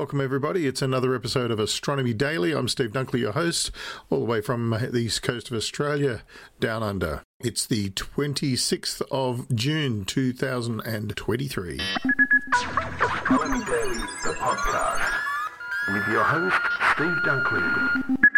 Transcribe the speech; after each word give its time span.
Welcome, 0.00 0.22
everybody. 0.22 0.66
It's 0.66 0.80
another 0.80 1.14
episode 1.14 1.50
of 1.50 1.60
Astronomy 1.60 2.14
Daily. 2.14 2.52
I'm 2.52 2.68
Steve 2.68 2.92
Dunkley, 2.92 3.20
your 3.20 3.32
host, 3.32 3.70
all 4.08 4.20
the 4.20 4.24
way 4.24 4.40
from 4.40 4.70
the 4.70 4.96
east 4.96 5.20
coast 5.22 5.50
of 5.50 5.56
Australia, 5.58 6.22
down 6.58 6.82
under. 6.82 7.22
It's 7.38 7.66
the 7.66 7.90
26th 7.90 9.02
of 9.10 9.54
June 9.54 10.06
2023. 10.06 11.80
Astronomy 12.54 13.64
Daily, 13.66 13.98
the 14.24 14.34
podcast, 14.38 15.12
with 15.88 16.08
your 16.08 16.24
host, 16.24 16.56
Steve 16.94 17.18
Dunkley. 17.26 18.29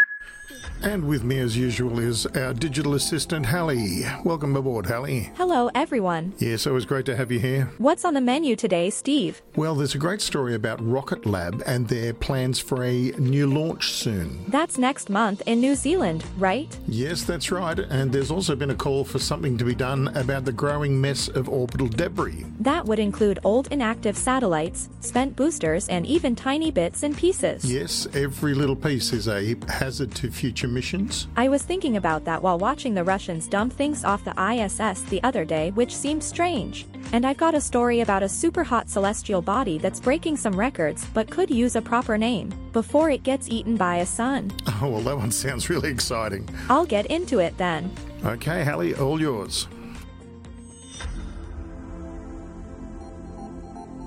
And 0.82 1.06
with 1.06 1.22
me, 1.22 1.38
as 1.38 1.56
usual, 1.56 2.00
is 2.00 2.26
our 2.26 2.52
digital 2.52 2.94
assistant, 2.94 3.46
Hallie. 3.46 4.02
Welcome 4.24 4.56
aboard, 4.56 4.86
Hallie. 4.86 5.30
Hello, 5.36 5.70
everyone. 5.76 6.32
Yes, 6.38 6.66
always 6.66 6.84
great 6.84 7.06
to 7.06 7.14
have 7.14 7.30
you 7.30 7.38
here. 7.38 7.70
What's 7.78 8.04
on 8.04 8.14
the 8.14 8.20
menu 8.20 8.56
today, 8.56 8.90
Steve? 8.90 9.40
Well, 9.54 9.76
there's 9.76 9.94
a 9.94 9.98
great 9.98 10.20
story 10.20 10.56
about 10.56 10.84
Rocket 10.84 11.24
Lab 11.24 11.62
and 11.66 11.86
their 11.86 12.12
plans 12.12 12.58
for 12.58 12.82
a 12.82 13.12
new 13.12 13.46
launch 13.46 13.92
soon. 13.92 14.44
That's 14.48 14.76
next 14.76 15.08
month 15.08 15.40
in 15.46 15.60
New 15.60 15.76
Zealand, 15.76 16.24
right? 16.36 16.76
Yes, 16.88 17.22
that's 17.22 17.52
right. 17.52 17.78
And 17.78 18.10
there's 18.10 18.32
also 18.32 18.56
been 18.56 18.70
a 18.70 18.74
call 18.74 19.04
for 19.04 19.20
something 19.20 19.56
to 19.58 19.64
be 19.64 19.76
done 19.76 20.08
about 20.16 20.44
the 20.44 20.52
growing 20.52 21.00
mess 21.00 21.28
of 21.28 21.48
orbital 21.48 21.86
debris. 21.86 22.44
That 22.58 22.86
would 22.86 22.98
include 22.98 23.38
old 23.44 23.68
inactive 23.70 24.16
satellites, 24.16 24.88
spent 24.98 25.36
boosters, 25.36 25.88
and 25.88 26.04
even 26.06 26.34
tiny 26.34 26.72
bits 26.72 27.04
and 27.04 27.16
pieces. 27.16 27.64
Yes, 27.64 28.08
every 28.14 28.54
little 28.54 28.74
piece 28.76 29.12
is 29.12 29.28
a 29.28 29.54
hazard 29.68 30.12
to 30.16 30.30
future 30.32 30.71
missions. 30.72 31.28
I 31.36 31.48
was 31.48 31.62
thinking 31.62 31.96
about 31.96 32.24
that 32.24 32.42
while 32.42 32.58
watching 32.58 32.94
the 32.94 33.04
Russians 33.04 33.46
dump 33.46 33.72
things 33.72 34.04
off 34.04 34.24
the 34.24 34.34
ISS 34.40 35.02
the 35.02 35.22
other 35.22 35.44
day, 35.44 35.70
which 35.72 35.94
seemed 35.94 36.24
strange. 36.24 36.86
And 37.12 37.26
I've 37.26 37.36
got 37.36 37.54
a 37.54 37.60
story 37.60 38.00
about 38.00 38.22
a 38.22 38.28
super 38.28 38.64
hot 38.64 38.88
celestial 38.88 39.42
body 39.42 39.78
that's 39.78 40.00
breaking 40.00 40.36
some 40.36 40.58
records 40.58 41.06
but 41.14 41.30
could 41.30 41.50
use 41.50 41.76
a 41.76 41.82
proper 41.82 42.16
name 42.18 42.52
before 42.72 43.10
it 43.10 43.22
gets 43.22 43.48
eaten 43.48 43.76
by 43.76 43.96
a 43.96 44.06
sun. 44.06 44.50
Oh, 44.84 44.88
well, 44.88 45.00
that 45.02 45.16
one 45.16 45.30
sounds 45.30 45.70
really 45.70 45.90
exciting. 45.90 46.48
I'll 46.68 46.84
get 46.86 47.06
into 47.06 47.38
it 47.38 47.56
then. 47.56 47.88
Okay, 48.24 48.64
Hallie, 48.64 48.96
all 48.96 49.20
yours. 49.20 49.68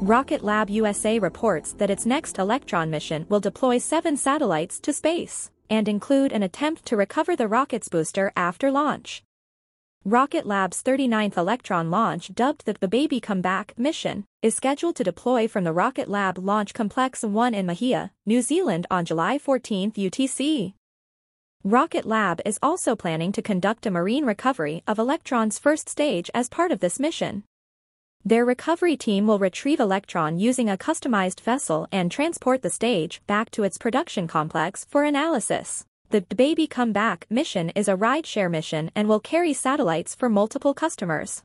Rocket 0.02 0.44
Lab 0.44 0.70
USA 0.70 1.18
reports 1.18 1.72
that 1.74 1.90
its 1.90 2.06
next 2.06 2.38
Electron 2.38 2.90
mission 2.90 3.26
will 3.30 3.40
deploy 3.40 3.78
seven 3.78 4.18
satellites 4.18 4.82
to 4.82 4.92
space 4.92 5.50
and 5.70 5.88
include 5.88 6.32
an 6.32 6.44
attempt 6.44 6.86
to 6.86 6.98
recover 6.98 7.36
the 7.36 7.48
rocket's 7.48 7.90
booster 7.90 8.32
after 8.36 8.72
launch. 8.72 9.24
Rocket 10.04 10.46
Lab's 10.46 10.84
39th 10.84 11.36
Electron 11.36 11.90
launch, 11.90 12.32
dubbed 12.34 12.66
the 12.66 12.88
Baby 12.88 13.20
Comeback 13.20 13.74
mission, 13.76 14.26
is 14.44 14.54
scheduled 14.54 14.96
to 14.98 15.04
deploy 15.04 15.48
from 15.48 15.64
the 15.64 15.74
Rocket 15.74 16.08
Lab 16.08 16.38
Launch 16.38 16.76
Complex 16.76 17.24
1 17.24 17.56
in 17.56 17.66
Mahia, 17.66 18.12
New 18.24 18.44
Zealand 18.44 18.86
on 18.92 19.04
July 19.04 19.40
14 19.40 19.94
UTC. 19.94 20.76
Rocket 21.64 22.06
Lab 22.06 22.40
is 22.46 22.60
also 22.62 22.96
planning 22.96 23.32
to 23.32 23.42
conduct 23.42 23.88
a 23.88 23.90
marine 23.90 24.26
recovery 24.26 24.84
of 24.86 25.00
Electron's 25.00 25.58
first 25.58 25.90
stage 25.90 26.30
as 26.36 26.48
part 26.50 26.72
of 26.72 26.80
this 26.80 27.00
mission. 27.00 27.44
Their 28.28 28.44
recovery 28.44 28.98
team 28.98 29.28
will 29.28 29.38
retrieve 29.38 29.80
Electron 29.80 30.40
using 30.40 30.68
a 30.68 30.78
customized 30.78 31.42
vessel 31.42 31.88
and 31.92 32.12
transport 32.12 32.64
the 32.64 32.72
stage 32.72 33.22
back 33.28 33.52
to 33.52 33.62
its 33.62 33.78
production 33.78 34.28
complex 34.28 34.84
for 34.90 35.04
analysis. 35.04 35.86
The 36.10 36.22
Baby 36.22 36.66
Come 36.66 36.92
Back 36.92 37.28
mission 37.30 37.70
is 37.76 37.88
a 37.88 37.96
rideshare 37.96 38.50
mission 38.50 38.90
and 38.96 39.08
will 39.08 39.20
carry 39.20 39.54
satellites 39.54 40.16
for 40.16 40.28
multiple 40.28 40.74
customers. 40.74 41.44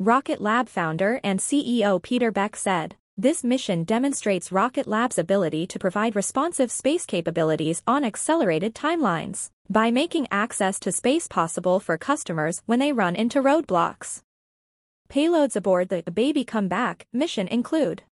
Rocket 0.00 0.40
Lab 0.40 0.68
founder 0.68 1.20
and 1.22 1.38
CEO 1.38 2.02
Peter 2.02 2.32
Beck 2.32 2.56
said, 2.56 2.96
This 3.16 3.44
mission 3.44 3.84
demonstrates 3.84 4.50
Rocket 4.50 4.88
Lab's 4.88 5.16
ability 5.16 5.68
to 5.68 5.78
provide 5.78 6.16
responsive 6.16 6.72
space 6.72 7.06
capabilities 7.06 7.84
on 7.86 8.02
accelerated 8.02 8.74
timelines 8.74 9.50
by 9.70 9.92
making 9.92 10.26
access 10.32 10.80
to 10.80 10.90
space 10.90 11.28
possible 11.28 11.78
for 11.78 11.96
customers 11.96 12.62
when 12.66 12.80
they 12.80 12.92
run 12.92 13.14
into 13.14 13.40
roadblocks. 13.40 14.22
Payloads 15.08 15.54
aboard 15.54 15.90
the 15.90 16.02
Baby 16.02 16.44
Come 16.44 16.66
Back 16.66 17.06
mission 17.12 17.46
include 17.46 18.02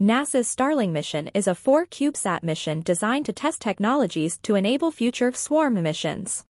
NASA's 0.00 0.48
Starling 0.48 0.92
mission 0.92 1.28
is 1.34 1.46
a 1.46 1.54
four 1.54 1.86
CubeSat 1.86 2.42
mission 2.42 2.80
designed 2.80 3.26
to 3.26 3.32
test 3.32 3.60
technologies 3.60 4.38
to 4.42 4.54
enable 4.54 4.90
future 4.90 5.32
swarm 5.32 5.80
missions. 5.82 6.44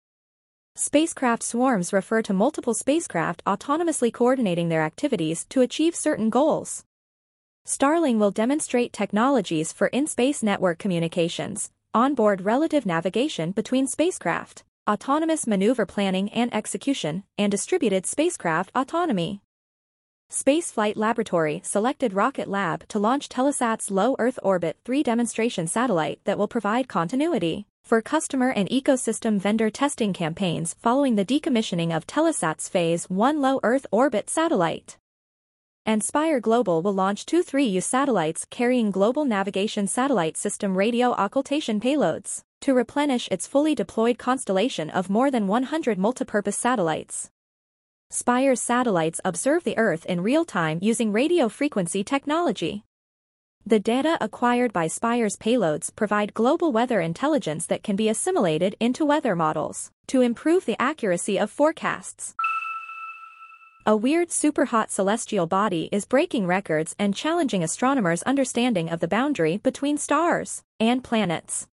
Spacecraft 0.74 1.42
swarms 1.42 1.92
refer 1.92 2.22
to 2.22 2.32
multiple 2.32 2.72
spacecraft 2.72 3.42
autonomously 3.44 4.12
coordinating 4.12 4.68
their 4.68 4.82
activities 4.82 5.44
to 5.50 5.60
achieve 5.60 5.94
certain 5.94 6.30
goals. 6.30 6.84
Starling 7.64 8.18
will 8.18 8.30
demonstrate 8.30 8.92
technologies 8.92 9.72
for 9.72 9.88
in-space 9.88 10.42
network 10.42 10.78
communications, 10.78 11.70
onboard 11.92 12.42
relative 12.42 12.86
navigation 12.86 13.50
between 13.52 13.86
spacecraft, 13.86 14.62
autonomous 14.88 15.46
maneuver 15.46 15.84
planning 15.84 16.30
and 16.30 16.54
execution, 16.54 17.24
and 17.36 17.50
distributed 17.50 18.06
spacecraft 18.06 18.70
autonomy. 18.74 19.42
Spaceflight 20.30 20.96
Laboratory 20.96 21.62
selected 21.64 22.12
Rocket 22.12 22.48
Lab 22.48 22.86
to 22.88 22.98
launch 22.98 23.30
Telesat's 23.30 23.90
low 23.90 24.14
Earth 24.18 24.38
orbit 24.42 24.76
3 24.84 25.02
demonstration 25.02 25.66
satellite 25.66 26.20
that 26.24 26.36
will 26.36 26.46
provide 26.46 26.86
continuity 26.86 27.66
for 27.82 28.02
customer 28.02 28.50
and 28.50 28.68
ecosystem 28.68 29.38
vendor 29.38 29.70
testing 29.70 30.12
campaigns 30.12 30.74
following 30.74 31.16
the 31.16 31.24
decommissioning 31.24 31.96
of 31.96 32.06
Telesat's 32.06 32.68
Phase 32.68 33.08
1 33.08 33.40
low 33.40 33.58
Earth 33.62 33.86
orbit 33.90 34.28
satellite. 34.28 34.98
And 35.86 36.04
Spire 36.04 36.40
Global 36.40 36.82
will 36.82 36.92
launch 36.92 37.24
two 37.24 37.42
3U 37.42 37.82
satellites 37.82 38.46
carrying 38.50 38.90
Global 38.90 39.24
Navigation 39.24 39.86
Satellite 39.86 40.36
System 40.36 40.76
radio 40.76 41.12
occultation 41.12 41.80
payloads 41.80 42.42
to 42.60 42.74
replenish 42.74 43.28
its 43.30 43.46
fully 43.46 43.74
deployed 43.74 44.18
constellation 44.18 44.90
of 44.90 45.08
more 45.08 45.30
than 45.30 45.46
100 45.46 45.96
multipurpose 45.96 46.52
satellites. 46.52 47.30
Spire's 48.10 48.62
satellites 48.62 49.20
observe 49.22 49.64
the 49.64 49.76
Earth 49.76 50.06
in 50.06 50.22
real 50.22 50.46
time 50.46 50.78
using 50.80 51.12
radio 51.12 51.50
frequency 51.50 52.02
technology. 52.02 52.82
The 53.66 53.78
data 53.78 54.16
acquired 54.18 54.72
by 54.72 54.86
Spire's 54.86 55.36
payloads 55.36 55.94
provide 55.94 56.32
global 56.32 56.72
weather 56.72 57.02
intelligence 57.02 57.66
that 57.66 57.82
can 57.82 57.96
be 57.96 58.08
assimilated 58.08 58.76
into 58.80 59.04
weather 59.04 59.36
models 59.36 59.90
to 60.06 60.22
improve 60.22 60.64
the 60.64 60.80
accuracy 60.80 61.38
of 61.38 61.50
forecasts. 61.50 62.34
A 63.84 63.94
weird 63.94 64.30
superhot 64.30 64.88
celestial 64.88 65.46
body 65.46 65.90
is 65.92 66.06
breaking 66.06 66.46
records 66.46 66.96
and 66.98 67.14
challenging 67.14 67.62
astronomers' 67.62 68.22
understanding 68.22 68.88
of 68.88 69.00
the 69.00 69.08
boundary 69.08 69.58
between 69.58 69.98
stars 69.98 70.62
and 70.80 71.04
planets. 71.04 71.68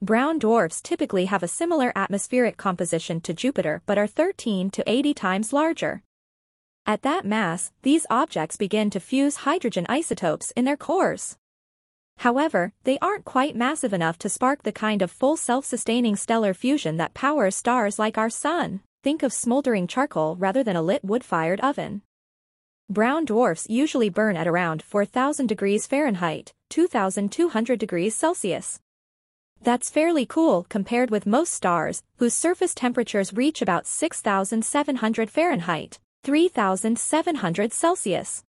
Brown 0.00 0.38
dwarfs 0.38 0.80
typically 0.80 1.24
have 1.24 1.42
a 1.42 1.48
similar 1.48 1.92
atmospheric 1.96 2.56
composition 2.56 3.20
to 3.22 3.34
Jupiter 3.34 3.82
but 3.86 3.98
are 3.98 4.06
13 4.06 4.70
to 4.70 4.88
80 4.88 5.14
times 5.14 5.52
larger. 5.52 6.02
At 6.86 7.02
that 7.02 7.24
mass, 7.24 7.72
these 7.82 8.06
objects 8.08 8.56
begin 8.56 8.88
to 8.90 9.00
fuse 9.00 9.36
hydrogen 9.36 9.86
isotopes 9.88 10.52
in 10.56 10.64
their 10.64 10.76
cores. 10.76 11.36
However, 12.18 12.72
they 12.84 12.98
aren't 13.00 13.24
quite 13.24 13.56
massive 13.56 13.92
enough 13.92 14.16
to 14.18 14.28
spark 14.28 14.62
the 14.62 14.72
kind 14.72 15.02
of 15.02 15.10
full 15.10 15.36
self-sustaining 15.36 16.16
stellar 16.16 16.54
fusion 16.54 16.98
that 16.98 17.14
powers 17.14 17.56
stars 17.56 17.98
like 17.98 18.16
our 18.16 18.30
Sun. 18.30 18.80
Think 19.02 19.22
of 19.22 19.32
smoldering 19.32 19.86
charcoal 19.86 20.36
rather 20.36 20.62
than 20.62 20.76
a 20.76 20.82
lit 20.82 21.02
wood-fired 21.02 21.58
oven. 21.60 22.02
Brown 22.90 23.24
dwarfs 23.24 23.66
usually 23.70 24.10
burn 24.10 24.36
at 24.36 24.46
around 24.46 24.82
4,000 24.82 25.46
degrees 25.46 25.86
Fahrenheit, 25.86 26.52
2,200 26.68 27.78
degrees 27.78 28.14
Celsius. 28.14 28.78
That's 29.62 29.88
fairly 29.88 30.26
cool 30.26 30.66
compared 30.68 31.10
with 31.10 31.24
most 31.24 31.54
stars, 31.54 32.02
whose 32.16 32.34
surface 32.34 32.74
temperatures 32.74 33.32
reach 33.32 33.62
about 33.62 33.86
6,700 33.86 35.30
Fahrenheit, 35.30 35.98
3,700 36.24 37.72
Celsius. 37.72 38.44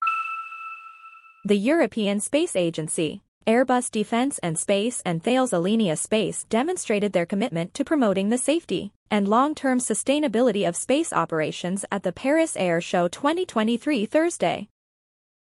The 1.42 1.56
European 1.56 2.20
Space 2.20 2.54
Agency, 2.54 3.22
Airbus 3.46 3.90
Defence 3.90 4.38
and 4.42 4.58
Space 4.58 5.00
and 5.06 5.24
Thales 5.24 5.52
Alenia 5.52 5.96
Space 5.96 6.44
demonstrated 6.44 7.14
their 7.14 7.24
commitment 7.24 7.72
to 7.72 7.82
promoting 7.82 8.28
the 8.28 8.36
safety 8.36 8.92
and 9.10 9.26
long-term 9.26 9.78
sustainability 9.78 10.68
of 10.68 10.76
space 10.76 11.14
operations 11.14 11.86
at 11.90 12.02
the 12.02 12.12
Paris 12.12 12.58
Air 12.58 12.82
Show 12.82 13.08
2023 13.08 14.04
Thursday. 14.04 14.68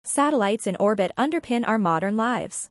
Satellites 0.03 0.67
in 0.67 0.75
orbit 0.75 1.13
underpin 1.17 1.65
our 1.65 1.77
modern 1.77 2.17
lives. 2.17 2.69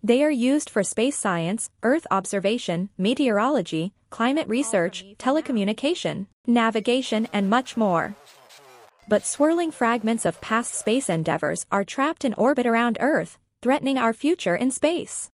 They 0.00 0.22
are 0.22 0.30
used 0.30 0.70
for 0.70 0.84
space 0.84 1.16
science, 1.16 1.70
Earth 1.82 2.06
observation, 2.08 2.90
meteorology, 2.96 3.94
climate 4.10 4.46
research, 4.46 5.04
telecommunication, 5.18 6.28
navigation 6.46 7.26
and 7.32 7.50
much 7.50 7.76
more. 7.76 8.14
But 9.08 9.24
swirling 9.24 9.70
fragments 9.70 10.26
of 10.26 10.38
past 10.42 10.74
space 10.74 11.08
endeavors 11.08 11.64
are 11.72 11.82
trapped 11.82 12.26
in 12.26 12.34
orbit 12.34 12.66
around 12.66 12.98
Earth, 13.00 13.38
threatening 13.62 13.96
our 13.96 14.12
future 14.12 14.54
in 14.54 14.70
space. 14.70 15.30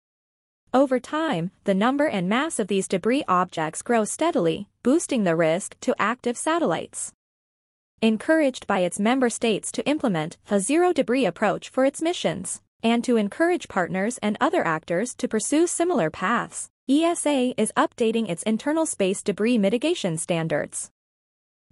Over 0.74 0.98
time, 0.98 1.52
the 1.62 1.74
number 1.74 2.06
and 2.08 2.28
mass 2.28 2.58
of 2.58 2.66
these 2.66 2.88
debris 2.88 3.22
objects 3.28 3.82
grow 3.82 4.04
steadily, 4.04 4.68
boosting 4.82 5.22
the 5.22 5.36
risk 5.36 5.78
to 5.82 5.94
active 6.00 6.36
satellites. 6.36 7.12
Encouraged 8.02 8.66
by 8.66 8.80
its 8.80 8.98
member 8.98 9.30
states 9.30 9.70
to 9.70 9.86
implement 9.86 10.36
a 10.50 10.58
zero-debris 10.58 11.24
approach 11.24 11.68
for 11.68 11.84
its 11.84 12.02
missions, 12.02 12.60
and 12.82 13.04
to 13.04 13.16
encourage 13.16 13.68
partners 13.68 14.18
and 14.20 14.36
other 14.40 14.66
actors 14.66 15.14
to 15.14 15.28
pursue 15.28 15.68
similar 15.68 16.10
paths, 16.10 16.70
ESA 16.88 17.54
is 17.56 17.72
updating 17.76 18.28
its 18.28 18.42
internal 18.42 18.84
space 18.84 19.22
debris 19.22 19.58
mitigation 19.58 20.16
standards. 20.16 20.90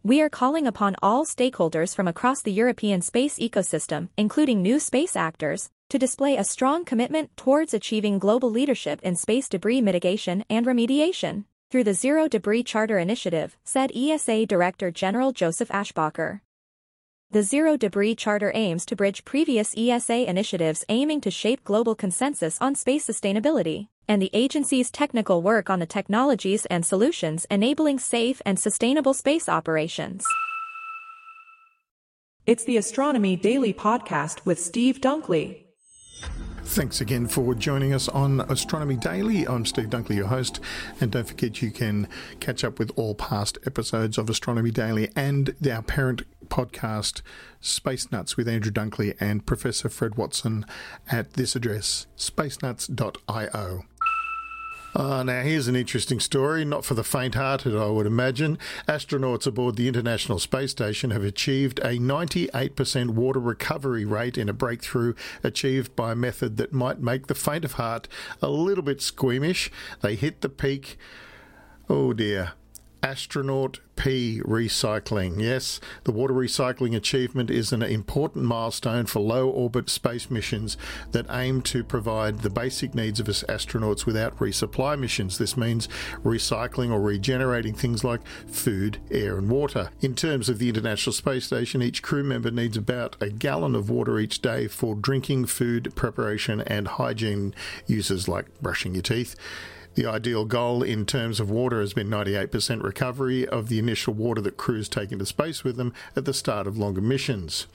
We 0.04 0.22
are 0.22 0.30
calling 0.30 0.66
upon 0.68 0.94
all 1.02 1.24
stakeholders 1.24 1.94
from 1.94 2.06
across 2.06 2.40
the 2.40 2.52
European 2.52 3.02
space 3.02 3.38
ecosystem, 3.38 4.08
including 4.16 4.62
new 4.62 4.78
space 4.78 5.16
actors, 5.16 5.70
to 5.90 5.98
display 5.98 6.36
a 6.36 6.44
strong 6.44 6.84
commitment 6.84 7.36
towards 7.36 7.74
achieving 7.74 8.20
global 8.20 8.48
leadership 8.50 9.00
in 9.02 9.16
space 9.16 9.48
debris 9.48 9.80
mitigation 9.80 10.44
and 10.48 10.66
remediation 10.66 11.44
through 11.70 11.84
the 11.84 11.94
Zero 11.94 12.28
Debris 12.28 12.62
Charter 12.62 12.98
Initiative, 12.98 13.56
said 13.64 13.92
ESA 13.94 14.46
Director 14.46 14.90
General 14.90 15.32
Joseph 15.32 15.68
Aschbacher. 15.68 16.40
The 17.30 17.42
Zero 17.42 17.76
Debris 17.76 18.14
Charter 18.14 18.50
aims 18.54 18.86
to 18.86 18.96
bridge 18.96 19.22
previous 19.26 19.74
ESA 19.76 20.26
initiatives 20.26 20.82
aiming 20.88 21.20
to 21.20 21.30
shape 21.30 21.62
global 21.62 21.94
consensus 21.94 22.56
on 22.58 22.74
space 22.74 23.06
sustainability, 23.06 23.88
and 24.08 24.22
the 24.22 24.30
agency's 24.32 24.90
technical 24.90 25.42
work 25.42 25.68
on 25.68 25.78
the 25.78 25.84
technologies 25.84 26.64
and 26.70 26.86
solutions 26.86 27.46
enabling 27.50 27.98
safe 27.98 28.40
and 28.46 28.58
sustainable 28.58 29.12
space 29.12 29.46
operations. 29.46 30.24
It's 32.46 32.64
the 32.64 32.78
Astronomy 32.78 33.36
Daily 33.36 33.74
Podcast 33.74 34.46
with 34.46 34.58
Steve 34.58 35.02
Dunkley. 35.02 35.64
Thanks 36.64 37.00
again 37.00 37.26
for 37.26 37.54
joining 37.54 37.94
us 37.94 38.08
on 38.08 38.40
Astronomy 38.40 38.96
Daily. 38.96 39.46
I'm 39.48 39.64
Steve 39.64 39.88
Dunkley, 39.88 40.16
your 40.16 40.26
host, 40.26 40.60
and 41.00 41.10
don't 41.10 41.26
forget 41.26 41.62
you 41.62 41.70
can 41.70 42.08
catch 42.40 42.62
up 42.62 42.78
with 42.78 42.90
all 42.96 43.14
past 43.14 43.56
episodes 43.66 44.18
of 44.18 44.28
Astronomy 44.28 44.70
Daily 44.70 45.10
and 45.16 45.54
our 45.70 45.80
parent 45.80 46.22
podcast, 46.48 47.22
Space 47.60 48.10
Nuts 48.10 48.36
with 48.36 48.48
Andrew 48.48 48.72
Dunkley 48.72 49.16
and 49.20 49.46
Professor 49.46 49.88
Fred 49.88 50.16
Watson 50.16 50.64
at 51.10 51.34
this 51.34 51.54
address, 51.56 52.06
spacenuts.io. 52.16 53.84
Uh, 54.94 55.22
now, 55.22 55.42
here's 55.42 55.68
an 55.68 55.76
interesting 55.76 56.18
story, 56.18 56.64
not 56.64 56.84
for 56.84 56.94
the 56.94 57.04
faint 57.04 57.34
hearted, 57.34 57.76
I 57.76 57.86
would 57.86 58.06
imagine. 58.06 58.58
Astronauts 58.88 59.46
aboard 59.46 59.76
the 59.76 59.86
International 59.86 60.38
Space 60.38 60.70
Station 60.70 61.10
have 61.10 61.22
achieved 61.22 61.78
a 61.80 61.98
98% 61.98 63.10
water 63.10 63.38
recovery 63.38 64.04
rate 64.04 64.38
in 64.38 64.48
a 64.48 64.52
breakthrough 64.54 65.14
achieved 65.44 65.94
by 65.94 66.12
a 66.12 66.16
method 66.16 66.56
that 66.56 66.72
might 66.72 67.00
make 67.00 67.26
the 67.26 67.34
faint 67.34 67.64
of 67.64 67.72
heart 67.72 68.08
a 68.40 68.48
little 68.48 68.82
bit 68.82 69.00
squeamish. 69.02 69.70
They 70.00 70.14
hit 70.14 70.40
the 70.40 70.48
peak. 70.48 70.98
Oh 71.88 72.12
dear 72.12 72.52
astronaut 73.02 73.80
P 73.96 74.40
recycling. 74.44 75.40
Yes, 75.42 75.80
the 76.04 76.12
water 76.12 76.32
recycling 76.32 76.94
achievement 76.94 77.50
is 77.50 77.72
an 77.72 77.82
important 77.82 78.44
milestone 78.44 79.06
for 79.06 79.18
low 79.18 79.48
orbit 79.48 79.90
space 79.90 80.30
missions 80.30 80.76
that 81.10 81.26
aim 81.28 81.62
to 81.62 81.82
provide 81.82 82.40
the 82.40 82.50
basic 82.50 82.94
needs 82.94 83.18
of 83.18 83.28
us 83.28 83.42
astronauts 83.48 84.06
without 84.06 84.38
resupply 84.38 84.98
missions. 84.98 85.36
This 85.36 85.56
means 85.56 85.88
recycling 86.22 86.92
or 86.92 87.00
regenerating 87.00 87.74
things 87.74 88.04
like 88.04 88.24
food, 88.46 88.98
air, 89.10 89.36
and 89.36 89.50
water. 89.50 89.90
In 90.00 90.14
terms 90.14 90.48
of 90.48 90.58
the 90.58 90.68
International 90.68 91.12
Space 91.12 91.46
Station, 91.46 91.82
each 91.82 92.02
crew 92.02 92.22
member 92.22 92.52
needs 92.52 92.76
about 92.76 93.16
a 93.20 93.30
gallon 93.30 93.74
of 93.74 93.90
water 93.90 94.20
each 94.20 94.40
day 94.40 94.68
for 94.68 94.94
drinking, 94.94 95.46
food 95.46 95.92
preparation, 95.96 96.60
and 96.60 96.86
hygiene 96.86 97.52
uses 97.86 98.28
like 98.28 98.46
brushing 98.60 98.94
your 98.94 99.02
teeth. 99.02 99.34
The 99.98 100.06
ideal 100.06 100.44
goal 100.44 100.84
in 100.84 101.06
terms 101.06 101.40
of 101.40 101.50
water 101.50 101.80
has 101.80 101.92
been 101.92 102.08
98% 102.08 102.84
recovery 102.84 103.48
of 103.48 103.68
the 103.68 103.80
initial 103.80 104.14
water 104.14 104.40
that 104.42 104.56
crews 104.56 104.88
take 104.88 105.10
into 105.10 105.26
space 105.26 105.64
with 105.64 105.76
them 105.76 105.92
at 106.14 106.24
the 106.24 106.32
start 106.32 106.68
of 106.68 106.78
longer 106.78 107.00
missions. 107.00 107.66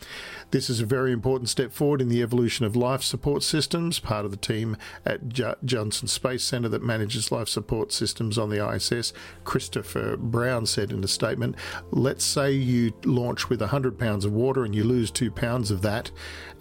This 0.52 0.70
is 0.70 0.80
a 0.80 0.86
very 0.86 1.12
important 1.12 1.50
step 1.50 1.74
forward 1.74 2.00
in 2.00 2.08
the 2.08 2.22
evolution 2.22 2.66
of 2.66 2.78
life 2.78 3.04
support 3.04 3.44
systems, 3.44 4.00
part 4.00 4.24
of 4.24 4.32
the 4.32 4.38
team 4.38 4.78
at 5.06 5.28
J- 5.28 5.56
Johnson 5.66 6.08
Space 6.08 6.46
Centre 6.46 6.70
that 6.70 6.82
manages 6.82 7.30
life 7.30 7.50
support 7.50 7.92
systems 7.92 8.38
on 8.38 8.50
the 8.50 8.66
ISS. 8.66 9.12
Christopher 9.44 10.16
Brown 10.16 10.66
said 10.66 10.94
in 10.94 11.04
a 11.04 11.10
statement, 11.10 11.58
Let's 11.92 12.24
say 12.24 12.54
you 12.54 12.94
launch 13.04 13.50
with 13.50 13.60
100 13.60 14.00
pounds 14.00 14.24
of 14.24 14.32
water 14.32 14.64
and 14.64 14.74
you 14.74 14.86
lose 14.86 15.12
two 15.12 15.30
pounds 15.30 15.72
of 15.72 15.82
that, 15.82 16.10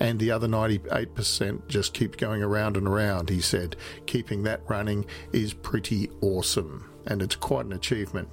and 0.00 0.18
the 0.18 0.32
other 0.32 0.48
98% 0.48 1.68
just 1.68 1.94
keep 1.94 2.16
going 2.16 2.42
around 2.42 2.76
and 2.76 2.88
around, 2.88 3.30
he 3.30 3.40
said. 3.40 3.76
Keeping 4.06 4.42
that 4.42 4.62
running 4.68 5.06
is 5.32 5.51
pretty 5.52 6.10
awesome 6.20 6.88
and 7.06 7.22
it's 7.22 7.36
quite 7.36 7.66
an 7.66 7.72
achievement. 7.72 8.28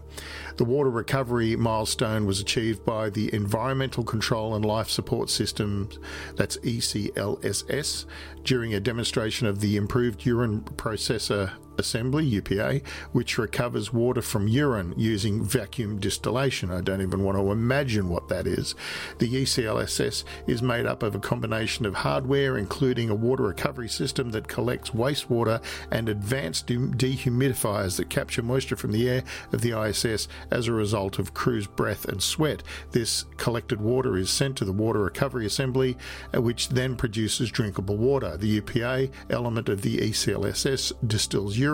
The 0.57 0.65
water 0.65 0.89
recovery 0.89 1.55
milestone 1.55 2.25
was 2.25 2.39
achieved 2.39 2.85
by 2.85 3.09
the 3.09 3.33
Environmental 3.33 4.03
Control 4.03 4.55
and 4.55 4.65
Life 4.65 4.89
Support 4.89 5.29
System, 5.29 5.89
that's 6.35 6.57
ECLSS, 6.57 8.05
during 8.43 8.73
a 8.73 8.79
demonstration 8.79 9.47
of 9.47 9.59
the 9.59 9.75
improved 9.75 10.25
urine 10.25 10.61
processor 10.61 11.51
Assembly, 11.79 12.25
UPA, 12.25 12.81
which 13.11 13.37
recovers 13.37 13.93
water 13.93 14.21
from 14.21 14.47
urine 14.47 14.93
using 14.97 15.43
vacuum 15.43 15.99
distillation. 15.99 16.71
I 16.71 16.81
don't 16.81 17.01
even 17.01 17.23
want 17.23 17.37
to 17.37 17.51
imagine 17.51 18.09
what 18.09 18.27
that 18.29 18.45
is. 18.45 18.75
The 19.17 19.29
ECLSS 19.29 20.23
is 20.47 20.61
made 20.61 20.85
up 20.85 21.01
of 21.01 21.15
a 21.15 21.19
combination 21.19 21.85
of 21.85 21.95
hardware, 21.95 22.57
including 22.57 23.09
a 23.09 23.15
water 23.15 23.43
recovery 23.43 23.89
system 23.89 24.31
that 24.31 24.47
collects 24.47 24.91
wastewater 24.91 25.61
and 25.91 26.09
advanced 26.09 26.67
dehumidifiers 26.67 27.97
that 27.97 28.09
capture 28.09 28.43
moisture 28.43 28.75
from 28.75 28.91
the 28.91 29.09
air 29.09 29.23
of 29.51 29.61
the 29.61 29.79
ISS 29.79 30.27
as 30.51 30.67
a 30.67 30.73
result 30.73 31.19
of 31.19 31.33
crew's 31.33 31.67
breath 31.67 32.05
and 32.05 32.21
sweat. 32.21 32.63
This 32.91 33.25
collected 33.37 33.79
water 33.79 34.17
is 34.17 34.29
sent 34.29 34.57
to 34.57 34.65
the 34.65 34.73
Water 34.73 34.99
Recovery 34.99 35.45
Assembly, 35.45 35.97
uh, 36.35 36.41
which 36.41 36.69
then 36.69 36.95
produces 36.95 37.51
drinkable 37.51 37.97
water. 37.97 38.37
The 38.37 38.47
UPA 38.47 39.09
element 39.29 39.69
of 39.69 39.81
the 39.81 39.97
ECLSS 39.97 40.93
distills 41.05 41.57
urine, 41.57 41.68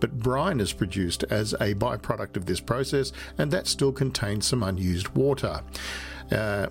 but 0.00 0.18
brine 0.18 0.60
is 0.60 0.72
produced 0.72 1.24
as 1.24 1.52
a 1.54 1.74
byproduct 1.74 2.36
of 2.36 2.46
this 2.46 2.60
process, 2.60 3.12
and 3.38 3.50
that 3.50 3.66
still 3.66 3.92
contains 3.92 4.46
some 4.46 4.62
unused 4.62 5.08
water. 5.10 5.62
Uh, 6.30 6.68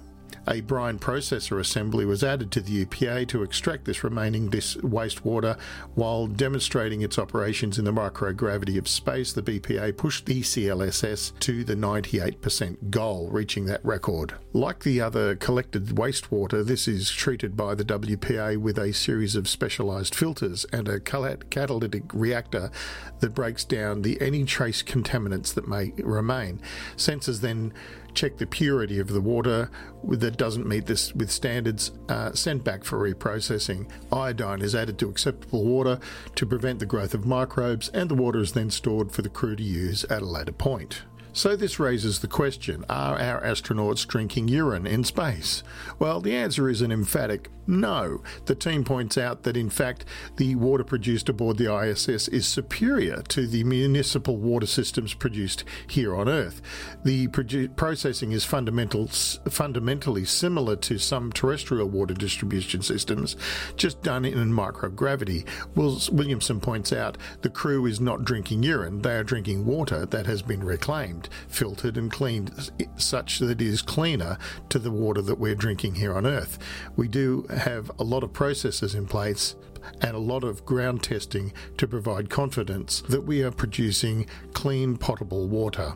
a 0.50 0.62
brine 0.62 0.98
processor 0.98 1.60
assembly 1.60 2.06
was 2.06 2.24
added 2.24 2.52
to 2.52 2.62
the 2.62 2.72
UPA 2.72 3.26
to 3.28 3.44
extract 3.44 3.86
this 3.86 4.04
remaining 4.04 4.50
dis- 4.50 4.76
wastewater 4.78 5.60
while 5.94 6.26
demonstrating 6.26 7.02
its 7.02 7.20
operations 7.20 7.78
in 7.78 7.86
the 7.86 7.92
microgravity 7.92 8.78
of 8.78 8.88
space. 8.88 9.32
The 9.32 9.44
BPA 9.44 9.96
pushed 9.96 10.26
the 10.26 10.42
ECLSS 10.42 11.38
to 11.40 11.64
the 11.64 11.76
98% 11.76 12.90
goal, 12.90 13.30
reaching 13.30 13.66
that 13.66 13.86
record. 13.86 14.34
Like 14.52 14.84
the 14.84 15.00
other 15.02 15.36
collected 15.36 15.86
wastewater, 15.88 16.66
this 16.66 16.88
is 16.88 17.12
treated 17.12 17.56
by 17.56 17.76
the 17.76 17.86
WPA 17.86 18.58
with 18.58 18.80
a 18.80 18.92
series 18.92 19.36
of 19.36 19.48
specialized 19.48 20.16
filters 20.16 20.66
and 20.74 20.88
a 20.88 21.00
catalytic 21.00 22.04
reactor 22.12 22.72
that 23.20 23.36
breaks 23.36 23.64
down 23.64 24.02
the 24.02 24.20
any 24.20 24.46
trace 24.46 24.82
contaminants 24.82 25.54
that 25.54 25.68
may 25.68 25.94
remain. 25.98 26.60
Sensors 26.98 27.42
then 27.42 27.72
check 28.14 28.38
the 28.38 28.46
purity 28.46 29.00
of 29.00 29.10
the 29.10 29.22
water 29.22 29.70
that 30.04 30.38
doesn't 30.38 30.68
meet 30.68 30.86
this 30.86 31.14
with 31.14 31.32
standards, 31.32 31.92
uh, 32.08 32.32
sent 32.34 32.64
back 32.64 32.84
for 32.84 33.00
reprocessing. 33.00 33.90
Iodine 34.12 34.62
is 34.62 34.76
added 34.76 34.98
to 35.00 35.10
acceptable 35.10 35.66
water 35.66 36.00
to 36.36 36.46
prevent 36.46 36.80
the 36.80 36.86
growth 36.86 37.14
of 37.14 37.26
microbes, 37.26 37.90
and 37.90 38.10
the 38.10 38.16
water 38.16 38.40
is 38.40 38.54
then 38.54 38.70
stored 38.70 39.12
for 39.12 39.22
the 39.22 39.30
crew 39.30 39.56
to 39.56 39.64
use 39.64 40.04
at 40.06 40.22
a 40.22 40.26
later 40.26 40.52
point. 40.52 41.04
So, 41.32 41.56
this 41.56 41.80
raises 41.80 42.20
the 42.20 42.28
question 42.28 42.84
are 42.90 43.20
our 43.20 43.42
astronauts 43.42 44.06
drinking 44.06 44.48
urine 44.48 44.88
in 44.88 45.04
space? 45.04 45.64
Well, 46.00 46.22
the 46.22 46.36
answer 46.36 46.70
is 46.70 46.82
an 46.82 46.92
emphatic 46.92 47.50
no. 47.70 48.24
The 48.46 48.56
team 48.56 48.84
points 48.84 49.16
out 49.16 49.44
that, 49.44 49.56
in 49.56 49.70
fact, 49.70 50.04
the 50.38 50.56
water 50.56 50.84
produced 50.84 51.30
aboard 51.30 51.58
the 51.58 51.72
ISS 51.72 52.28
is 52.28 52.48
superior 52.48 53.22
to 53.28 53.46
the 53.46 53.64
municipal 53.64 54.38
water 54.38 54.66
systems 54.66 55.14
produced 55.14 55.64
here 55.88 56.16
on 56.16 56.28
Earth. 56.28 56.64
The 57.04 57.28
produ- 57.28 57.76
processing 57.76 58.32
is 58.32 58.44
fundamental, 58.44 59.08
fundamentally 59.08 60.26
similar 60.26 60.78
to 60.78 60.98
some 60.98 61.32
terrestrial 61.32 61.90
water 61.90 62.16
distribution 62.16 62.82
systems, 62.82 63.38
just 63.76 64.02
done 64.02 64.26
in 64.26 64.52
microgravity. 64.52 65.46
Williamson 65.76 66.60
points 66.60 66.92
out 66.92 67.20
the 67.42 67.50
crew 67.50 67.86
is 67.86 68.02
not 68.02 68.26
drinking 68.26 68.64
urine, 68.64 69.04
they 69.04 69.16
are 69.16 69.24
drinking 69.24 69.66
water 69.66 70.08
that 70.08 70.26
has 70.26 70.42
been 70.42 70.64
reclaimed 70.64 71.19
filtered 71.48 71.98
and 71.98 72.12
cleaned 72.12 72.72
such 72.98 73.40
that 73.40 73.50
it 73.50 73.62
is 73.62 73.82
cleaner 73.82 74.38
to 74.70 74.80
the 74.80 74.92
water 74.92 75.22
that 75.22 75.40
we're 75.40 75.56
drinking 75.56 75.96
here 75.96 76.16
on 76.16 76.26
Earth. 76.26 76.60
We 76.96 77.08
do 77.08 77.46
have 77.50 77.92
a 78.00 78.04
lot 78.04 78.24
of 78.24 78.32
processes 78.32 78.96
in 78.96 79.08
place 79.08 79.56
and 80.02 80.16
a 80.16 80.20
lot 80.20 80.44
of 80.44 80.66
ground 80.66 81.04
testing 81.04 81.54
to 81.78 81.88
provide 81.88 82.30
confidence 82.30 83.02
that 83.10 83.24
we 83.24 83.44
are 83.44 83.52
producing 83.52 84.26
clean, 84.54 84.98
potable 84.98 85.48
water. 85.48 85.96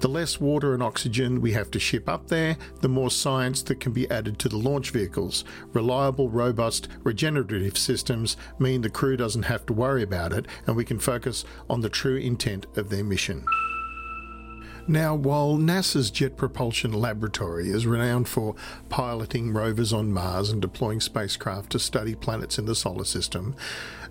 The 0.00 0.08
less 0.08 0.40
water 0.40 0.74
and 0.74 0.82
oxygen 0.82 1.40
we 1.40 1.52
have 1.52 1.70
to 1.72 1.78
ship 1.78 2.08
up 2.08 2.28
there, 2.28 2.56
the 2.80 2.88
more 2.88 3.10
science 3.10 3.62
that 3.62 3.80
can 3.80 3.92
be 3.92 4.10
added 4.10 4.38
to 4.40 4.48
the 4.48 4.56
launch 4.56 4.90
vehicles. 4.90 5.44
Reliable, 5.72 6.28
robust, 6.28 6.88
regenerative 7.02 7.76
systems 7.76 8.36
mean 8.58 8.80
the 8.80 8.90
crew 8.90 9.16
doesn't 9.16 9.44
have 9.44 9.66
to 9.66 9.72
worry 9.72 10.02
about 10.02 10.32
it 10.32 10.46
and 10.66 10.76
we 10.76 10.84
can 10.84 10.98
focus 10.98 11.44
on 11.68 11.80
the 11.80 11.88
true 11.88 12.16
intent 12.16 12.66
of 12.76 12.90
their 12.90 13.04
mission. 13.04 13.44
Now, 14.90 15.14
while 15.14 15.58
NASA's 15.58 16.10
Jet 16.10 16.38
Propulsion 16.38 16.94
Laboratory 16.94 17.68
is 17.68 17.86
renowned 17.86 18.26
for 18.26 18.54
piloting 18.88 19.52
rovers 19.52 19.92
on 19.92 20.14
Mars 20.14 20.48
and 20.48 20.62
deploying 20.62 21.02
spacecraft 21.02 21.70
to 21.72 21.78
study 21.78 22.14
planets 22.14 22.58
in 22.58 22.64
the 22.64 22.74
solar 22.74 23.04
system, 23.04 23.54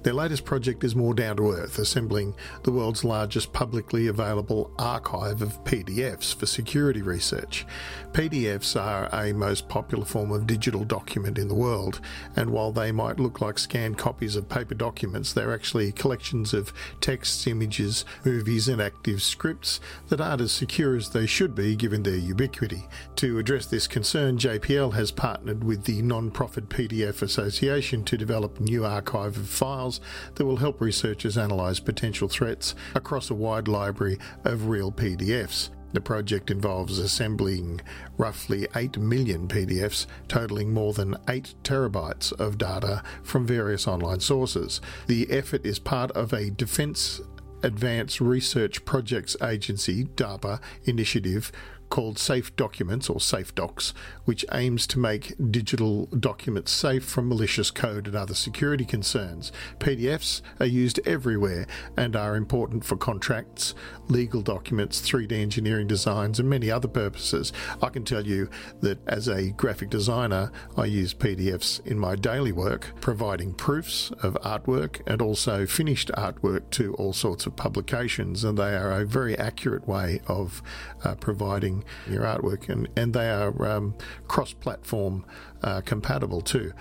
their 0.07 0.13
latest 0.13 0.45
project 0.45 0.85
is 0.85 0.95
more 0.95 1.13
down 1.13 1.35
to 1.35 1.51
earth, 1.51 1.77
assembling 1.77 2.33
the 2.63 2.71
world's 2.71 3.03
largest 3.03 3.51
publicly 3.51 4.07
available 4.07 4.71
archive 4.79 5.41
of 5.41 5.61
PDFs 5.65 6.33
for 6.33 6.45
security 6.45 7.01
research. 7.01 7.65
PDFs 8.13 8.79
are 8.81 9.09
a 9.13 9.33
most 9.33 9.67
popular 9.67 10.05
form 10.05 10.31
of 10.31 10.47
digital 10.47 10.85
document 10.85 11.37
in 11.37 11.49
the 11.49 11.53
world, 11.53 11.99
and 12.37 12.51
while 12.51 12.71
they 12.71 12.89
might 12.89 13.19
look 13.19 13.41
like 13.41 13.59
scanned 13.59 13.97
copies 13.97 14.37
of 14.37 14.47
paper 14.47 14.73
documents, 14.73 15.33
they're 15.33 15.53
actually 15.53 15.91
collections 15.91 16.53
of 16.53 16.71
texts, 17.01 17.45
images, 17.45 18.05
movies, 18.23 18.69
and 18.69 18.81
active 18.81 19.21
scripts 19.21 19.81
that 20.07 20.21
aren't 20.21 20.39
as 20.39 20.53
secure 20.53 20.95
as 20.95 21.09
they 21.09 21.25
should 21.25 21.53
be 21.53 21.75
given 21.75 22.03
their 22.03 22.15
ubiquity. 22.15 22.87
To 23.17 23.39
address 23.39 23.65
this 23.65 23.87
concern, 23.87 24.37
JPL 24.37 24.93
has 24.93 25.11
partnered 25.11 25.65
with 25.65 25.83
the 25.83 26.01
non 26.01 26.31
profit 26.31 26.69
PDF 26.69 27.21
Association 27.21 28.05
to 28.05 28.17
develop 28.17 28.57
a 28.57 28.63
new 28.63 28.85
archive 28.85 29.35
of 29.35 29.49
files 29.49 29.96
files 29.97 30.35
that 30.35 30.45
will 30.45 30.57
help 30.57 30.81
researchers 30.81 31.37
analyse 31.37 31.79
potential 31.79 32.27
threats 32.27 32.75
across 32.95 33.29
a 33.29 33.35
wide 33.35 33.67
library 33.67 34.17
of 34.43 34.67
real 34.67 34.91
PDFs. 34.91 35.69
The 35.93 36.01
project 36.01 36.51
involves 36.51 36.99
assembling 36.99 37.81
roughly 38.17 38.67
8 38.75 38.97
million 38.97 39.47
PDFs, 39.47 40.05
totaling 40.27 40.73
more 40.73 40.93
than 40.93 41.15
8 41.29 41.55
terabytes 41.63 42.33
of 42.33 42.57
data 42.57 43.01
from 43.23 43.47
various 43.47 43.87
online 43.87 44.19
sources. 44.19 44.81
The 45.07 45.31
effort 45.31 45.65
is 45.65 45.79
part 45.79 46.11
of 46.11 46.33
a 46.33 46.49
Defence 46.51 47.21
Advanced 47.63 48.21
Research 48.21 48.83
Projects 48.85 49.35
Agency 49.41 50.03
DARPA 50.03 50.59
initiative 50.83 51.51
called 51.89 52.19
Safe 52.19 52.55
Documents 52.55 53.09
or 53.09 53.19
Safe 53.19 53.53
Docs, 53.55 53.93
which 54.25 54.45
aims 54.51 54.87
to 54.87 54.99
make 54.99 55.33
digital 55.51 56.07
documents 56.07 56.71
safe 56.71 57.03
from 57.05 57.29
malicious 57.29 57.71
code 57.71 58.07
and 58.07 58.15
other 58.15 58.33
security 58.33 58.85
concerns. 58.85 59.51
PDFs 59.79 60.41
are 60.59 60.65
used 60.65 60.99
everywhere 61.05 61.67
and 61.95 62.15
are 62.15 62.35
important 62.35 62.83
for 62.83 62.97
contracts, 62.97 63.73
legal 64.07 64.41
documents, 64.41 65.01
3D 65.01 65.31
engineering 65.31 65.87
designs, 65.87 66.39
and 66.39 66.49
many 66.49 66.69
other 66.69 66.87
purposes. 66.87 67.53
I 67.81 67.89
can 67.89 68.03
tell 68.03 68.25
you 68.25 68.49
that 68.81 68.99
as 69.07 69.27
a 69.27 69.51
graphic 69.51 69.89
designer, 69.89 70.51
I 70.75 70.85
use 70.85 71.13
PDFs 71.13 71.85
in 71.85 71.99
my 71.99 72.15
daily 72.15 72.51
work, 72.51 72.93
providing 73.01 73.53
proofs 73.53 74.11
of 74.21 74.35
artwork 74.43 75.01
and 75.07 75.21
also 75.21 75.65
finished 75.65 76.11
artwork 76.17 76.69
to 76.71 76.93
all 76.95 77.13
sorts 77.13 77.45
of 77.45 77.55
publications, 77.55 78.43
and 78.43 78.57
they 78.57 78.75
are 78.75 78.91
a 78.91 79.05
very 79.05 79.37
accurate 79.37 79.87
way 79.87 80.21
of 80.27 80.61
uh, 81.03 81.15
providing 81.15 81.76
your 82.09 82.23
artwork, 82.23 82.69
and, 82.69 82.87
and 82.95 83.13
they 83.13 83.29
are 83.29 83.65
um, 83.65 83.95
cross 84.27 84.53
platform 84.53 85.25
uh, 85.63 85.81
compatible 85.81 86.41
too. 86.41 86.71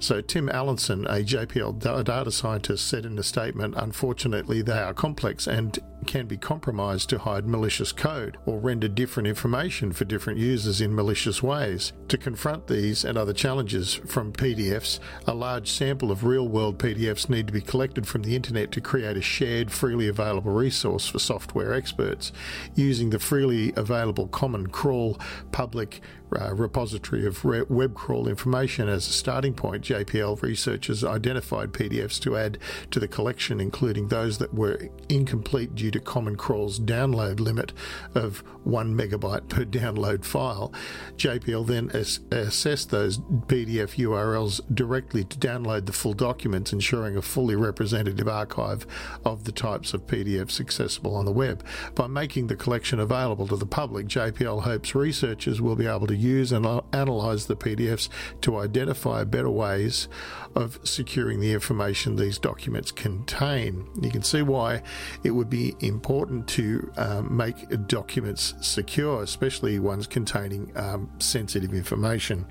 So, 0.00 0.20
Tim 0.20 0.48
Allison, 0.48 1.06
a 1.06 1.24
JPL 1.24 2.04
data 2.04 2.30
scientist, 2.30 2.86
said 2.86 3.04
in 3.04 3.18
a 3.18 3.22
statement 3.22 3.74
Unfortunately, 3.76 4.62
they 4.62 4.78
are 4.78 4.94
complex 4.94 5.46
and 5.46 5.78
can 6.06 6.26
be 6.26 6.36
compromised 6.36 7.08
to 7.08 7.18
hide 7.18 7.46
malicious 7.46 7.92
code 7.92 8.36
or 8.46 8.58
render 8.58 8.88
different 8.88 9.26
information 9.26 9.92
for 9.92 10.04
different 10.04 10.38
users 10.38 10.80
in 10.80 10.94
malicious 10.94 11.42
ways. 11.42 11.92
To 12.08 12.16
confront 12.16 12.66
these 12.66 13.04
and 13.04 13.18
other 13.18 13.32
challenges 13.32 13.94
from 13.94 14.32
PDFs, 14.32 15.00
a 15.26 15.34
large 15.34 15.70
sample 15.70 16.10
of 16.10 16.24
real 16.24 16.48
world 16.48 16.78
PDFs 16.78 17.28
need 17.28 17.46
to 17.48 17.52
be 17.52 17.60
collected 17.60 18.06
from 18.06 18.22
the 18.22 18.36
internet 18.36 18.72
to 18.72 18.80
create 18.80 19.16
a 19.16 19.22
shared, 19.22 19.70
freely 19.70 20.08
available 20.08 20.52
resource 20.52 21.06
for 21.06 21.18
software 21.18 21.74
experts. 21.74 22.32
Using 22.74 23.10
the 23.10 23.18
freely 23.18 23.72
available 23.76 24.28
Common 24.38 24.68
Crawl 24.68 25.18
public 25.50 26.00
uh, 26.36 26.54
repository 26.54 27.26
of 27.26 27.44
web 27.44 27.94
crawl 27.94 28.28
information 28.28 28.88
as 28.88 29.08
a 29.08 29.12
starting 29.12 29.54
point, 29.54 29.84
JPL 29.84 30.40
researchers 30.42 31.04
identified 31.04 31.72
PDFs 31.72 32.20
to 32.20 32.36
add 32.36 32.58
to 32.90 33.00
the 33.00 33.08
collection, 33.08 33.60
including 33.60 34.08
those 34.08 34.38
that 34.38 34.52
were 34.52 34.88
incomplete 35.08 35.74
due 35.74 35.90
to 35.90 36.00
Common 36.00 36.36
Crawl's 36.36 36.78
download 36.78 37.40
limit 37.40 37.72
of 38.14 38.42
one 38.64 38.94
megabyte 38.94 39.48
per 39.48 39.64
download 39.64 40.24
file. 40.24 40.72
JPL 41.16 41.66
then 41.66 41.90
as- 41.90 42.20
assessed 42.30 42.90
those 42.90 43.18
PDF 43.18 43.96
URLs 43.96 44.60
directly 44.74 45.24
to 45.24 45.38
download 45.38 45.86
the 45.86 45.92
full 45.92 46.14
documents, 46.14 46.72
ensuring 46.72 47.16
a 47.16 47.22
fully 47.22 47.56
representative 47.56 48.28
archive 48.28 48.86
of 49.24 49.44
the 49.44 49.52
types 49.52 49.94
of 49.94 50.06
PDFs 50.06 50.60
accessible 50.60 51.14
on 51.14 51.24
the 51.24 51.32
web. 51.32 51.64
By 51.94 52.06
making 52.06 52.48
the 52.48 52.56
collection 52.56 53.00
available 53.00 53.46
to 53.48 53.56
the 53.56 53.66
public, 53.66 54.06
JPL 54.06 54.62
hopes 54.62 54.94
researchers 54.94 55.60
will 55.60 55.76
be 55.76 55.86
able 55.86 56.06
to 56.06 56.16
use 56.18 56.52
and 56.52 56.66
analyse 56.92 57.46
the 57.46 57.56
PDFs 57.56 58.08
to 58.42 58.58
identify 58.58 59.24
better 59.24 59.50
ways 59.50 60.08
of 60.54 60.78
securing 60.82 61.40
the 61.40 61.52
information 61.52 62.16
these 62.16 62.38
documents 62.38 62.90
contain. 62.90 63.88
You 64.00 64.10
can 64.10 64.22
see 64.22 64.42
why 64.42 64.82
it 65.22 65.30
would 65.30 65.50
be 65.50 65.74
important 65.80 66.48
to 66.48 66.92
um, 66.96 67.36
make 67.36 67.56
documents 67.86 68.54
secure, 68.60 69.22
especially 69.22 69.78
ones 69.78 70.06
containing 70.06 70.72
um, 70.76 71.10
sensitive 71.18 71.72
information. 71.72 72.46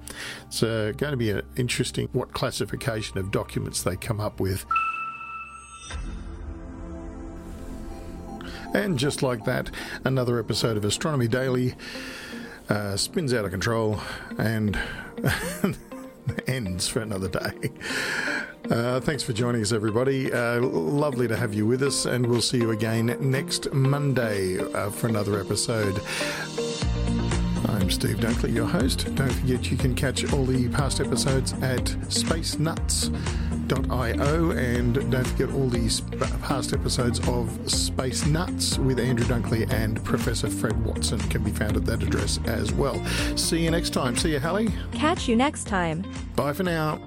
It's 0.47 0.63
uh, 0.63 0.93
going 0.97 1.12
to 1.12 1.17
be 1.17 1.39
interesting 1.55 2.09
what 2.13 2.33
classification 2.33 3.17
of 3.17 3.31
documents 3.31 3.83
they 3.83 3.95
come 3.95 4.19
up 4.19 4.39
with. 4.39 4.65
And 8.74 9.00
just 9.00 9.24
like 9.24 9.45
that, 9.45 9.71
another 10.03 10.39
episode 10.39 10.77
of 10.77 10.86
Astronomy 10.86 11.27
Daily 11.27 11.75
uh, 12.69 12.97
spins 12.97 13.33
out 13.33 13.45
of 13.45 13.51
control 13.51 14.00
and 14.38 14.77
ends 16.47 16.88
for 16.88 17.01
another 17.01 17.29
day. 17.29 17.71
Uh, 18.69 19.00
thanks 19.00 19.24
for 19.24 19.31
joining 19.31 19.62
us, 19.62 19.71
everybody. 19.71 20.31
Uh, 20.31 20.59
lovely 20.59 21.27
to 21.27 21.38
have 21.38 21.53
you 21.53 21.65
with 21.65 21.81
us, 21.81 22.05
and 22.05 22.25
we'll 22.25 22.41
see 22.41 22.57
you 22.57 22.71
again 22.71 23.15
next 23.19 23.71
Monday 23.71 24.59
uh, 24.74 24.89
for 24.89 25.07
another 25.07 25.39
episode. 25.39 26.01
I'm 27.69 27.89
Steve 27.89 28.17
Dunkley, 28.17 28.53
your 28.53 28.67
host. 28.67 29.13
Don't 29.15 29.31
forget 29.31 29.71
you 29.71 29.77
can 29.77 29.95
catch 29.95 30.31
all 30.33 30.45
the 30.45 30.67
past 30.69 31.00
episodes 31.00 31.53
at 31.62 31.95
spacenuts.io 33.67 34.51
and 34.51 35.12
don't 35.12 35.27
forget 35.27 35.53
all 35.53 35.67
these 35.67 36.01
past 36.41 36.74
episodes 36.74 37.19
of 37.27 37.50
Space 37.69 38.25
Nuts 38.25 38.77
with 38.79 39.00
Andrew 39.00 39.25
Dunkley 39.25 39.71
and 39.71 40.03
Professor 40.03 40.50
Fred 40.50 40.83
Watson 40.86 41.19
can 41.19 41.43
be 41.43 41.51
found 41.51 41.77
at 41.77 41.86
that 41.86 42.03
address 42.03 42.39
as 42.45 42.71
well. 42.74 43.03
See 43.36 43.63
you 43.63 43.71
next 43.71 43.91
time. 43.91 44.15
See 44.15 44.31
you, 44.31 44.39
Hallie. 44.39 44.69
Catch 44.91 45.27
you 45.27 45.36
next 45.36 45.65
time. 45.67 46.05
Bye 46.36 46.53
for 46.53 46.63
now. 46.63 47.01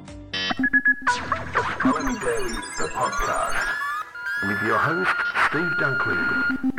Astronomy 1.56 2.18
Daily, 2.20 2.50
the 2.78 2.88
podcast, 2.92 3.66
with 4.48 4.62
your 4.62 4.78
host, 4.78 5.10
Steve 5.48 5.70
Dunkley. 5.78 6.72